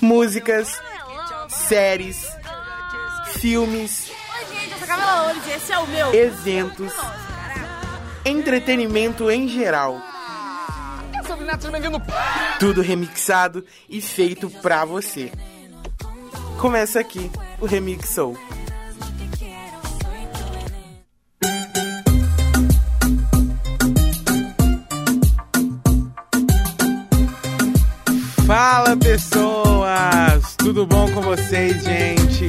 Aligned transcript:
músicas, 0.00 0.80
séries, 1.48 2.26
filmes, 3.34 4.10
Oi, 4.10 4.54
gente, 4.54 4.72
eu 4.72 4.78
sou 4.78 4.84
a 4.84 4.86
Camila 4.86 5.22
Loures 5.22 5.46
e 5.46 5.50
esse 5.50 5.72
é 5.72 5.78
o 5.78 5.86
meu. 5.86 6.14
eventos, 6.14 6.92
entretenimento 8.24 9.30
em 9.30 9.48
geral. 9.48 10.00
Tudo 12.58 12.80
remixado 12.82 13.64
e 13.88 14.00
feito 14.00 14.50
pra 14.62 14.84
você. 14.84 15.30
Começa 16.60 17.00
aqui 17.00 17.30
o 17.60 17.66
Remix 17.66 18.08
Soul. 18.10 18.36
Vocês, 31.28 31.84
gente? 31.84 32.46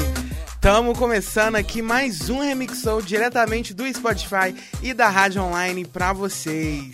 Estamos 0.55 0.97
começando 0.97 1.57
aqui 1.57 1.81
mais 1.81 2.29
um 2.29 2.39
Remix 2.39 2.77
Soul 2.77 3.01
diretamente 3.01 3.73
do 3.73 3.85
Spotify 3.93 4.55
e 4.81 4.93
da 4.93 5.09
rádio 5.09 5.41
online 5.41 5.83
pra 5.83 6.13
vocês. 6.13 6.93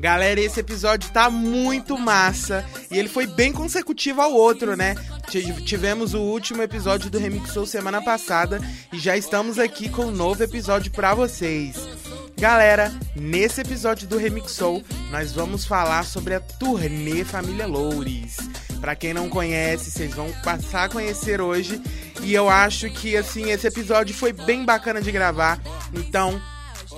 Galera, 0.00 0.40
esse 0.40 0.58
episódio 0.58 1.10
tá 1.10 1.28
muito 1.28 1.98
massa 1.98 2.64
e 2.90 2.98
ele 2.98 3.10
foi 3.10 3.26
bem 3.26 3.52
consecutivo 3.52 4.22
ao 4.22 4.32
outro, 4.32 4.74
né? 4.74 4.94
Tivemos 5.66 6.14
o 6.14 6.20
último 6.20 6.62
episódio 6.62 7.10
do 7.10 7.18
Remix 7.18 7.50
Soul 7.50 7.66
semana 7.66 8.00
passada 8.00 8.58
e 8.90 8.98
já 8.98 9.14
estamos 9.14 9.58
aqui 9.58 9.90
com 9.90 10.06
um 10.06 10.10
novo 10.10 10.42
episódio 10.42 10.90
pra 10.90 11.14
vocês. 11.14 11.76
Galera, 12.38 12.90
nesse 13.14 13.60
episódio 13.60 14.08
do 14.08 14.16
Remix 14.16 14.52
Soul, 14.52 14.82
nós 15.10 15.32
vamos 15.32 15.66
falar 15.66 16.06
sobre 16.06 16.36
a 16.36 16.40
turnê 16.40 17.22
Família 17.22 17.66
Loures. 17.66 18.38
Pra 18.80 18.94
quem 18.94 19.12
não 19.12 19.28
conhece, 19.28 19.90
vocês 19.90 20.14
vão 20.14 20.32
passar 20.44 20.84
a 20.84 20.88
conhecer 20.88 21.40
hoje. 21.40 21.80
E 22.22 22.34
eu 22.34 22.48
acho 22.48 22.88
que, 22.90 23.16
assim, 23.16 23.50
esse 23.50 23.66
episódio 23.66 24.14
foi 24.14 24.32
bem 24.32 24.64
bacana 24.64 25.00
de 25.00 25.10
gravar. 25.10 25.60
Então, 25.92 26.40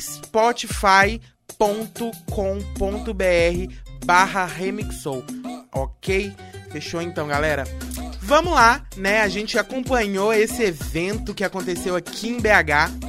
spotify.com.br 0.00 1.22
barra 4.04 4.44
remixou, 4.46 5.24
ok? 5.72 6.32
Fechou 6.70 7.02
então, 7.02 7.26
galera? 7.26 7.64
Vamos 8.20 8.52
lá, 8.52 8.84
né? 8.96 9.22
A 9.22 9.28
gente 9.28 9.58
acompanhou 9.58 10.32
esse 10.32 10.62
evento 10.62 11.34
que 11.34 11.42
aconteceu 11.42 11.96
aqui 11.96 12.28
em 12.28 12.38
BH, 12.38 13.07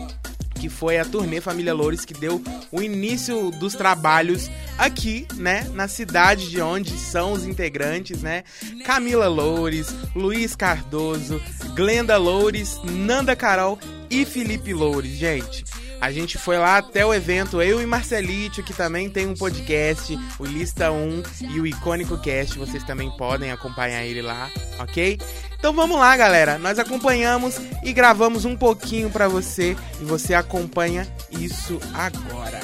que 0.59 0.69
foi 0.69 0.99
a 0.99 1.05
turnê 1.05 1.39
Família 1.39 1.73
Loures, 1.73 2.05
que 2.05 2.13
deu 2.13 2.41
o 2.71 2.81
início 2.81 3.49
dos 3.51 3.73
trabalhos 3.73 4.49
aqui, 4.77 5.25
né, 5.35 5.67
na 5.73 5.87
cidade 5.87 6.49
de 6.49 6.61
onde 6.61 6.91
são 6.91 7.31
os 7.31 7.45
integrantes, 7.45 8.21
né? 8.21 8.43
Camila 8.85 9.27
Loures, 9.27 9.93
Luiz 10.15 10.55
Cardoso, 10.55 11.41
Glenda 11.75 12.17
Loures, 12.17 12.79
Nanda 12.83 13.35
Carol 13.35 13.79
e 14.09 14.25
Felipe 14.25 14.73
Loures, 14.73 15.11
gente. 15.11 15.63
A 16.01 16.11
gente 16.11 16.37
foi 16.37 16.57
lá 16.57 16.77
até 16.77 17.05
o 17.05 17.13
evento, 17.13 17.61
eu 17.61 17.81
e 17.81 17.85
Marcelito, 17.85 18.63
que 18.63 18.73
também 18.73 19.09
tem 19.09 19.27
um 19.27 19.33
podcast, 19.33 20.17
o 20.39 20.45
Lista 20.45 20.89
1 20.91 21.23
e 21.53 21.59
o 21.59 21.67
Icônico 21.67 22.17
Cast, 22.17 22.57
vocês 22.57 22.83
também 22.85 23.11
podem 23.17 23.51
acompanhar 23.51 24.05
ele 24.05 24.21
lá, 24.21 24.49
ok? 24.79 25.19
Então 25.59 25.73
vamos 25.73 25.99
lá, 25.99 26.15
galera. 26.15 26.57
Nós 26.57 26.79
acompanhamos 26.79 27.59
e 27.83 27.91
gravamos 27.91 28.45
um 28.45 28.55
pouquinho 28.55 29.09
pra 29.09 29.27
você 29.27 29.75
e 29.99 30.05
você 30.05 30.33
acompanha 30.33 31.05
isso 31.29 31.77
agora. 31.93 32.61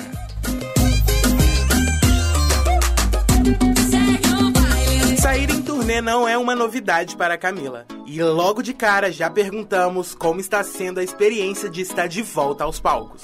Sair 5.22 5.50
em 5.50 5.62
turnê 5.62 6.00
não 6.00 6.26
é 6.26 6.38
uma 6.38 6.56
novidade 6.56 7.18
para 7.18 7.38
Camila. 7.38 7.86
E 8.06 8.24
logo 8.24 8.62
de 8.62 8.74
cara 8.74 9.12
já 9.12 9.30
perguntamos 9.30 10.16
como 10.16 10.40
está 10.40 10.64
sendo 10.64 11.02
a 11.02 11.04
experiência 11.04 11.70
de 11.70 11.82
estar 11.82 12.08
de 12.08 12.22
volta 12.22 12.64
aos 12.64 12.80
palcos. 12.80 13.22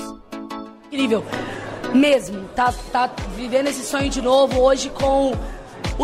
incrível. 0.92 1.24
Mesmo. 1.94 2.46
Tá, 2.56 2.74
tá 2.92 3.10
vivendo 3.38 3.68
esse 3.68 3.84
sonho 3.84 4.10
de 4.10 4.22
novo 4.22 4.60
hoje 4.60 4.90
com 4.90 5.34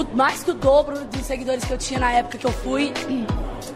o, 0.02 0.16
mais 0.16 0.44
que 0.44 0.52
o 0.52 0.54
dobro 0.54 1.04
dos 1.06 1.22
seguidores 1.26 1.64
que 1.66 1.72
eu 1.72 1.78
tinha 1.78 2.00
na 2.00 2.12
época 2.12 2.38
que 2.38 2.46
eu 2.46 2.52
fui. 2.52 2.94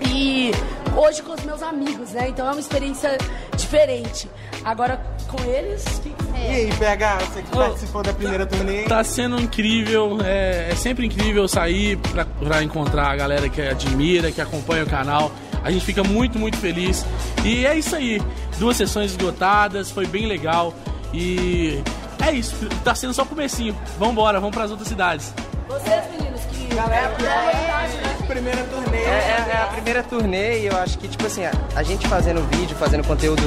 E 0.08 0.52
hoje 0.96 1.22
com 1.22 1.34
os 1.34 1.44
meus 1.44 1.62
amigos, 1.62 2.12
né? 2.12 2.30
Então 2.30 2.48
é 2.48 2.52
uma 2.52 2.60
experiência 2.60 3.18
diferente. 3.58 4.30
Agora 4.64 5.02
com 5.28 5.42
eles. 5.50 5.84
que- 6.04 6.12
E 6.38 6.48
aí, 6.56 6.74
PH, 6.78 7.18
você 7.20 7.42
que 7.42 7.52
participou 7.52 8.04
da 8.04 8.14
primeira 8.14 8.46
turnê? 8.46 8.84
Tá 8.84 9.04
sendo 9.04 9.40
incrível, 9.40 10.18
é, 10.24 10.70
é 10.72 10.76
sempre 10.76 11.06
incrível 11.06 11.48
sair 11.48 11.98
pra, 11.98 12.26
pra 12.26 12.64
encontrar 12.64 13.12
a 13.12 13.16
galera 13.16 13.48
que 13.48 13.62
admira, 13.62 14.32
que 14.32 14.42
acompanha 14.42 14.84
o 14.84 14.88
canal. 14.90 15.32
A 15.64 15.70
gente 15.72 15.86
fica 15.86 16.04
muito, 16.04 16.40
muito 16.40 16.58
feliz. 16.58 17.06
E 17.46 17.66
é 17.66 17.78
isso 17.78 17.96
aí. 17.96 18.22
Duas 18.58 18.76
sessões 18.78 19.12
esgotadas, 19.12 19.92
foi 19.92 20.08
bem 20.08 20.26
legal. 20.26 20.74
E 21.14 21.82
é 22.26 22.32
isso, 22.32 22.56
tá 22.84 22.96
sendo 22.96 23.14
só 23.14 23.22
o 23.24 23.26
comecinho. 23.28 23.76
Vambora, 24.00 24.40
vamos 24.40 24.56
pras 24.56 24.72
outras 24.72 24.88
cidades. 24.90 25.34
Vocês, 25.72 26.04
meninos, 26.12 26.42
que. 26.52 26.76
Galera, 26.76 27.12
é, 27.22 28.26
primeira 28.28 28.64
turnê. 28.64 28.98
É, 28.98 29.02
é- 29.02 29.52
é 29.52 29.58
a 29.64 29.68
primeira 29.68 30.04
turnê 30.04 30.60
e 30.60 30.66
eu 30.68 30.78
acho 30.78 30.98
que, 30.98 31.08
tipo 31.08 31.26
assim, 31.26 31.44
a, 31.46 31.52
a 31.76 31.84
gente 31.84 32.08
fazendo 32.08 32.42
vídeo, 32.56 32.76
fazendo 32.78 33.06
conteúdo, 33.06 33.42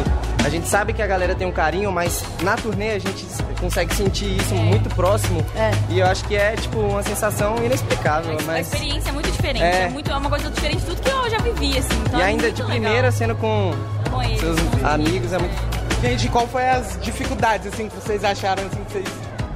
a 0.45 0.49
gente 0.49 0.69
sabe 0.69 0.93
que 0.93 1.01
a 1.03 1.07
galera 1.07 1.35
tem 1.35 1.47
um 1.47 1.53
carinho, 1.53 1.91
mas 1.91 2.23
na 2.43 2.55
turnê 2.57 2.93
a 2.93 2.99
gente 2.99 3.27
consegue 3.61 3.95
sentir 3.95 4.37
isso 4.39 4.55
muito 4.55 4.89
próximo. 4.95 5.45
É. 5.57 5.71
E 5.91 5.99
eu 6.01 6.07
acho 6.07 6.25
que 6.25 6.37
é, 6.37 6.53
tipo, 6.57 6.79
uma 6.81 7.03
sensação 7.03 7.57
inexplicável, 7.65 8.39
A 8.39 8.43
mas... 8.43 8.73
experiência 8.73 9.09
é 9.09 9.13
muito 9.13 9.31
diferente. 9.31 9.63
É. 9.65 9.83
É, 9.85 9.89
muito, 9.89 10.11
é 10.11 10.17
uma 10.17 10.29
coisa 10.31 10.51
diferente 10.51 10.81
de 10.81 10.87
tudo 10.87 11.01
que 11.03 11.11
eu 11.11 11.31
já 11.31 11.39
vivi, 11.39 11.79
assim. 11.79 12.03
Então 12.07 12.21
E 12.21 12.23
é 12.23 12.27
ainda 12.27 12.51
de 12.53 12.63
legal 12.63 12.69
primeira 12.69 13.11
sendo 13.13 13.35
com 13.37 13.73
com 14.11 14.23
eles. 14.23 14.41
seus 14.41 14.59
amigos, 14.85 15.33
é 15.33 15.39
muito... 15.39 15.55
Gente, 16.03 16.29
qual 16.29 16.47
foi 16.47 16.69
as 16.69 16.99
dificuldades, 17.01 17.73
assim, 17.73 17.89
que 17.89 17.97
vocês 17.97 18.23
acharam, 18.23 18.63
assim, 18.67 18.85
que 18.85 18.93
vocês 18.93 19.07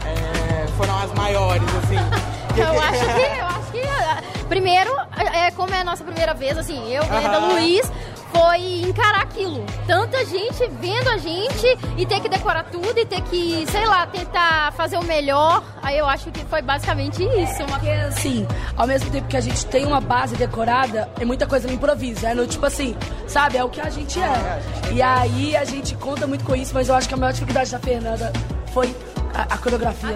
é, 0.07 0.67
foram 0.79 0.99
as 0.99 1.13
maiores, 1.13 1.63
assim? 1.85 1.97
Que- 2.59 2.65
Eu 2.65 2.73
que- 2.73 2.79
acho 2.79 3.05
que, 3.05 3.39
eu 3.39 3.47
acho 3.47 3.73
que 3.73 3.81
ah, 3.83 4.23
primeiro, 4.49 4.91
é, 5.35 5.51
como 5.53 5.73
é 5.75 5.81
a 5.81 5.85
nossa 5.85 6.03
primeira 6.05 6.35
vez, 6.35 6.57
assim, 6.59 6.93
eu, 6.93 7.05
Glenda, 7.07 7.37
Aham. 7.39 7.53
Luiz, 7.53 7.91
foi 8.33 8.81
encarar 8.83 9.23
aquilo. 9.23 9.65
Tanta 9.87 10.25
gente 10.27 10.69
vendo 10.81 11.09
a 11.09 11.17
gente 11.17 11.67
e 11.97 12.05
ter 12.05 12.21
que 12.21 12.29
decorar 12.29 12.65
tudo 12.65 12.99
e 12.99 13.07
ter 13.07 13.21
que, 13.23 13.65
sei 13.71 13.87
lá, 13.87 14.07
tentar 14.07 14.73
fazer 14.73 14.99
o 14.99 15.05
melhor. 15.05 15.63
Aí 15.83 15.97
eu 15.97 16.07
acho 16.07 16.31
que 16.31 16.45
foi 16.45 16.61
basicamente 16.61 17.23
isso. 17.23 17.63
Uma... 17.65 17.79
Porque, 17.79 17.89
assim, 17.91 18.47
ao 18.77 18.87
mesmo 18.87 19.11
tempo 19.11 19.29
que 19.29 19.37
a 19.37 19.41
gente 19.41 19.65
tem 19.67 19.87
uma 19.87 20.01
base 20.01 20.37
decorada, 20.37 21.09
é 21.19 21.25
muita 21.25 21.47
coisa 21.47 21.67
no 21.69 21.73
improviso. 21.75 22.27
É 22.27 22.35
no 22.35 22.47
tipo 22.47 22.67
assim, 22.67 22.95
sabe? 23.27 23.57
É 23.57 23.65
o 23.65 23.69
que 23.71 23.81
a 23.81 23.89
gente 23.89 24.21
é. 24.21 24.63
E 24.93 25.01
aí 25.01 25.57
a 25.57 25.65
gente 25.65 25.95
conta 25.95 26.27
muito 26.27 26.45
com 26.45 26.55
isso, 26.55 26.73
mas 26.75 26.89
eu 26.91 26.95
acho 26.97 27.09
que 27.09 27.15
a 27.15 27.17
maior 27.17 27.33
dificuldade 27.33 27.71
da 27.71 27.79
Fernanda 27.79 28.31
foi 28.75 28.95
a, 29.39 29.55
a 29.55 29.59
coreografia. 29.59 30.15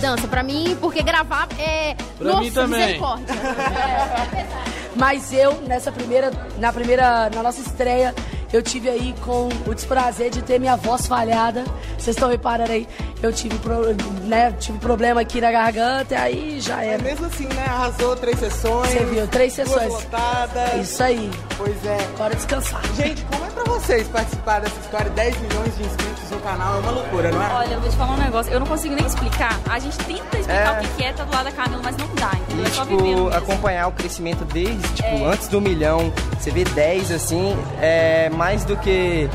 Dança, 0.00 0.28
pra 0.28 0.42
mim, 0.42 0.76
porque 0.80 1.02
gravar 1.02 1.48
é. 1.58 1.94
Pra 2.16 2.26
nossa, 2.28 2.40
mim 2.40 2.50
também. 2.52 2.80
misericórdia. 2.80 3.34
Mas 4.94 5.32
eu, 5.32 5.60
nessa 5.62 5.90
primeira, 5.90 6.30
na 6.58 6.72
primeira, 6.72 7.28
na 7.30 7.42
nossa 7.42 7.60
estreia, 7.60 8.14
eu 8.52 8.62
tive 8.62 8.88
aí 8.88 9.12
com 9.24 9.48
o 9.66 9.74
desprazer 9.74 10.30
de 10.30 10.40
ter 10.40 10.60
minha 10.60 10.76
voz 10.76 11.06
falhada. 11.08 11.64
Vocês 11.98 12.14
estão 12.16 12.28
reparando 12.28 12.70
aí? 12.70 12.86
Eu 13.22 13.32
tive, 13.32 13.56
pro- 13.58 13.94
né, 14.24 14.52
tive 14.60 14.76
problema 14.78 15.22
aqui 15.22 15.40
na 15.40 15.50
garganta, 15.50 16.14
e 16.14 16.16
aí 16.18 16.60
já 16.60 16.76
Mas 16.76 16.86
era. 16.88 17.02
mesmo 17.02 17.24
assim, 17.26 17.46
né? 17.46 17.64
Arrasou 17.66 18.14
três 18.16 18.38
sessões. 18.38 18.90
Você 18.90 19.04
viu, 19.06 19.26
três 19.28 19.52
sessões. 19.54 19.88
lotadas. 19.90 20.74
Isso 20.82 21.02
aí. 21.02 21.30
Pois 21.56 21.86
é. 21.86 21.98
Bora 22.18 22.34
descansar. 22.34 22.82
Gente, 22.94 23.24
como 23.24 23.44
é 23.46 23.48
pra 23.48 23.64
vocês 23.64 24.06
participar 24.08 24.60
dessa 24.60 24.78
história? 24.78 25.08
10 25.10 25.40
milhões 25.40 25.74
de 25.76 25.82
inscritos 25.84 26.30
no 26.30 26.38
canal 26.40 26.76
é 26.76 26.78
uma 26.80 26.90
loucura, 26.90 27.30
não 27.32 27.42
é? 27.42 27.48
Olha, 27.54 27.72
eu 27.74 27.80
vou 27.80 27.88
te 27.88 27.96
falar 27.96 28.12
um 28.12 28.18
negócio, 28.18 28.52
eu 28.52 28.60
não 28.60 28.66
consigo 28.66 28.94
nem 28.94 29.06
explicar. 29.06 29.58
A 29.70 29.78
gente 29.78 29.96
tenta 29.98 30.38
explicar 30.38 30.74
É. 30.76 30.78
o 30.78 30.82
que 30.82 30.88
que 30.96 31.04
é, 31.04 31.12
tá 31.14 31.24
do 31.24 31.32
lado 31.32 31.44
da 31.44 31.52
Camila, 31.52 31.80
mas 31.82 31.96
não 31.96 32.06
dá, 32.16 32.30
entendeu? 32.42 32.64
E, 32.64 32.66
É 32.66 32.70
só 32.72 32.84
vivendo 32.84 32.98
tipo, 33.06 33.24
mesmo. 33.24 33.34
acompanhar 33.38 33.86
o 33.86 33.92
crescimento 33.92 34.44
desde, 34.44 34.86
tipo, 34.92 35.24
antes 35.24 35.48
do 35.48 35.60
milhão, 35.62 36.12
você 36.38 36.50
vê 36.50 36.64
10, 36.64 37.10
assim, 37.10 37.56
é 37.80 38.28
mais 38.30 38.64
do 38.64 38.76
que 38.76 39.30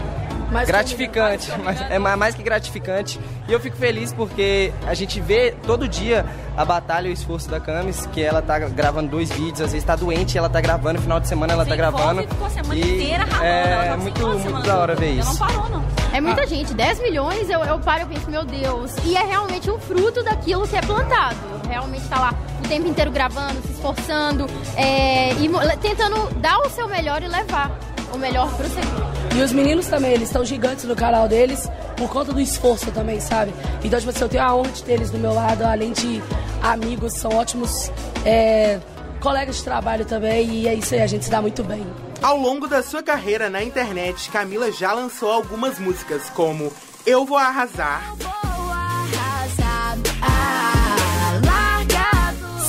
Mais 0.52 0.68
gratificante, 0.68 1.52
mas 1.64 1.80
é 1.92 2.00
ma- 2.00 2.18
mais 2.18 2.34
que 2.36 2.42
gratificante. 2.44 3.20
E 3.48 3.54
eu 3.54 3.60
fico 3.60 3.78
feliz 3.78 4.12
porque 4.14 4.74
a 4.88 4.94
gente 4.94 5.20
vê 5.22 5.54
todo 5.66 5.88
dia 5.88 6.26
a 6.58 6.66
batalha 6.66 7.08
e 7.08 7.12
o 7.12 7.14
esforço 7.14 7.50
da 7.50 7.60
Camis, 7.60 8.06
que 8.08 8.22
ela 8.22 8.42
tá 8.42 8.58
gravando 8.60 9.10
dois 9.10 9.30
vídeos, 9.32 9.62
às 9.62 9.72
vezes 9.72 9.86
tá 9.86 9.96
doente, 9.96 10.38
ela 10.38 10.50
tá 10.50 10.60
gravando, 10.60 11.00
final 11.02 11.20
de 11.20 11.28
semana 11.28 11.54
ela 11.54 11.66
tá 11.66 11.76
gravando. 11.76 12.22
Ficou 12.24 12.48
a 12.48 12.50
semana 12.50 12.76
E 12.76 12.80
inteira 12.96 13.26
ralando. 13.26 13.44
é 13.46 13.88
ela 13.88 13.98
muito, 13.98 14.22
muito 14.28 14.42
semana 14.44 14.66
da 14.66 14.78
hora 14.80 14.96
ver 14.96 15.12
Ela 15.12 15.20
isso. 15.22 15.30
não 15.30 15.38
parou, 15.48 15.70
não. 15.70 15.84
É 16.12 16.20
muita 16.20 16.48
gente, 16.48 16.74
10 16.74 17.00
milhões, 17.02 17.50
eu, 17.50 17.64
eu 17.64 17.80
paro 17.80 18.02
e 18.04 18.06
penso, 18.16 18.30
meu 18.32 18.44
Deus. 18.44 18.92
E 19.06 19.16
é 19.16 19.24
realmente 19.24 19.70
um 19.70 19.80
fruto 19.80 20.24
daquilo 20.24 20.68
que 20.68 20.76
é 20.76 20.82
plantado. 20.82 21.36
Realmente 21.70 22.08
tá 22.08 22.20
lá 22.20 22.34
o 22.66 22.68
tempo 22.68 22.88
inteiro 22.88 23.12
gravando, 23.12 23.62
se 23.62 23.74
esforçando, 23.74 24.48
é, 24.76 25.32
e 25.34 25.48
tentando 25.80 26.28
dar 26.40 26.58
o 26.60 26.70
seu 26.70 26.88
melhor 26.88 27.22
e 27.22 27.28
levar 27.28 27.70
o 28.12 28.18
melhor 28.18 28.52
pro 28.56 28.68
seguidor. 28.68 29.19
E 29.36 29.42
os 29.42 29.52
meninos 29.52 29.88
também, 29.88 30.12
eles 30.12 30.30
estão 30.30 30.44
gigantes 30.44 30.86
no 30.86 30.96
canal 30.96 31.28
deles 31.28 31.70
por 31.96 32.10
conta 32.10 32.34
do 32.34 32.40
esforço 32.40 32.92
também, 32.92 33.20
sabe? 33.20 33.54
Então, 33.84 34.00
tipo 34.00 34.10
assim, 34.10 34.22
eu 34.22 34.30
tenho 34.30 34.44
a 34.44 34.56
honra 34.56 34.72
de 34.72 34.84
ter 34.84 34.94
eles 34.94 35.10
do 35.10 35.18
meu 35.18 35.34
lado, 35.34 35.64
além 35.64 35.92
de 35.94 36.22
amigos, 36.62 37.14
são 37.14 37.32
ótimos 37.32 37.92
é, 38.26 38.80
colegas 39.20 39.58
de 39.58 39.64
trabalho 39.64 40.06
também, 40.06 40.50
e 40.50 40.68
é 40.68 40.74
isso 40.74 40.94
aí, 40.94 41.02
a 41.02 41.08
gente 41.08 41.26
se 41.26 41.32
dá 41.32 41.42
muito 41.42 41.64
bem. 41.64 41.86
Ao 42.22 42.38
longo 42.38 42.68
da 42.68 42.84
sua 42.84 43.02
carreira 43.02 43.50
na 43.50 43.64
internet, 43.64 44.30
Camila 44.30 44.72
já 44.72 44.92
lançou 44.92 45.32
algumas 45.32 45.80
músicas 45.80 46.30
como 46.32 46.72
Eu 47.06 47.26
Vou 47.26 47.38
Arrasar, 47.38 48.14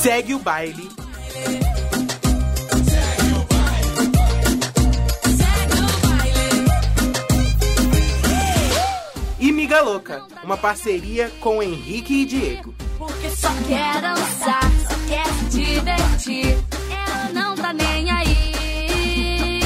Segue 0.00 0.34
o 0.34 0.38
Baile, 0.38 0.88
e 9.70 9.72
Miga 9.72 9.82
Louca, 9.82 10.24
uma 10.42 10.56
parceria 10.56 11.30
com 11.40 11.62
Henrique 11.62 12.22
e 12.22 12.24
Diego. 12.24 12.74
Porque 12.98 13.30
só 13.30 13.48
quer 13.68 14.00
dançar, 14.00 14.62
só 14.88 14.96
quer 15.08 15.26
se 15.26 15.44
divertir. 15.44 16.58
Ela 16.90 17.28
não 17.32 17.54
tá 17.54 17.72
nem 17.72 18.10
aí. 18.10 19.60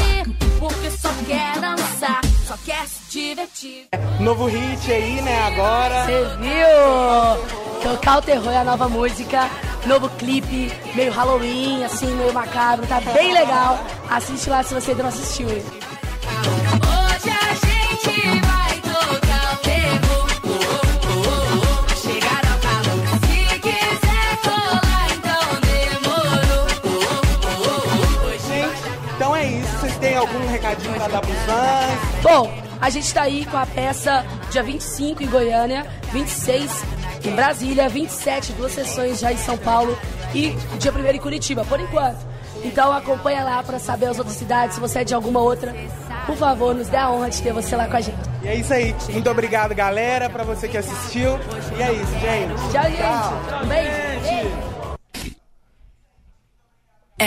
Porque 0.59 0.91
só 0.91 1.09
quer 1.27 1.59
dançar, 1.59 2.21
só 2.47 2.55
quer 2.67 2.87
se 2.87 3.11
divertir. 3.11 3.89
Novo 4.21 4.45
hit 4.47 4.93
aí, 4.93 5.23
né, 5.23 5.43
agora. 5.45 6.05
Você 6.05 6.37
viu? 6.37 7.83
Tocar 7.91 8.19
o 8.19 8.23
Terror 8.23 8.53
é 8.53 8.59
a 8.59 8.65
nova 8.65 8.89
música, 8.91 9.49
novo 9.87 10.11
clipe, 10.11 10.71
meio 10.95 11.13
Halloween, 11.13 11.83
assim, 11.83 12.15
meio 12.15 12.33
macabro, 12.35 12.87
tá 12.87 13.01
bem 13.01 13.33
legal. 13.33 13.83
Assiste 14.11 14.51
lá 14.51 14.63
se 14.63 14.75
você 14.75 14.91
ainda 14.91 15.05
não 15.05 15.11
assistiu. 15.11 15.49
hein? 15.49 15.63
Têm 29.97 30.17
algum 30.17 30.47
recadinho 30.47 30.95
pra 30.95 31.09
dar 31.09 31.21
pros 31.21 31.37
fãs? 31.37 32.23
Bom, 32.23 32.53
a 32.81 32.91
gente 32.91 33.13
tá 33.13 33.23
aí 33.23 33.45
com 33.47 33.57
a 33.57 33.67
peça 33.67 34.25
dia 34.51 34.63
25 34.63 35.23
em 35.23 35.27
Goiânia, 35.27 35.87
26 36.13 36.85
em 37.25 37.31
Brasília, 37.35 37.89
27 37.89 38.53
duas 38.53 38.73
sessões 38.73 39.19
já 39.21 39.33
em 39.33 39.37
São 39.37 39.57
Paulo 39.57 39.97
e 40.35 40.51
dia 40.79 40.93
1 40.93 41.07
em 41.07 41.19
Curitiba, 41.19 41.65
por 41.65 41.81
enquanto. 41.81 42.19
Então 42.63 42.93
acompanha 42.93 43.45
lá 43.45 43.63
pra 43.63 43.79
saber 43.79 44.07
as 44.07 44.19
outras 44.19 44.37
cidades, 44.37 44.75
se 44.75 44.81
você 44.81 45.01
é 45.01 45.05
de 45.05 45.15
alguma 45.15 45.41
outra. 45.41 45.75
Por 46.27 46.37
favor, 46.37 46.75
nos 46.75 46.89
dê 46.89 46.97
a 46.97 47.11
honra 47.11 47.29
de 47.29 47.43
ter 47.43 47.53
você 47.53 47.77
lá 47.77 47.87
com 47.87 47.97
a 47.97 48.01
gente. 48.01 48.17
E 48.43 48.49
é 48.49 48.55
isso 48.55 48.73
aí. 48.73 48.95
Muito 49.11 49.31
obrigado, 49.31 49.75
galera, 49.75 50.31
pra 50.31 50.45
você 50.45 50.67
que 50.67 50.79
assistiu. 50.79 51.39
E 51.79 51.83
é 51.83 51.93
isso, 51.93 52.13
gente. 52.19 52.55
Tchau, 52.73 52.85
gente. 52.85 53.65
Um 53.65 53.69
beijo. 53.69 54.74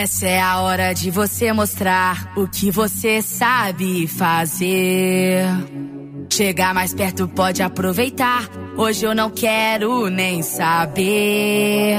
Essa 0.00 0.28
é 0.28 0.40
a 0.40 0.60
hora 0.60 0.92
de 0.92 1.10
você 1.10 1.52
mostrar 1.52 2.32
o 2.36 2.46
que 2.46 2.70
você 2.70 3.20
sabe 3.20 4.06
fazer. 4.06 5.44
Chegar 6.32 6.72
mais 6.72 6.94
perto 6.94 7.26
pode 7.26 7.64
aproveitar. 7.64 8.48
Hoje 8.76 9.04
eu 9.04 9.12
não 9.12 9.28
quero 9.28 10.08
nem 10.08 10.40
saber. 10.40 11.98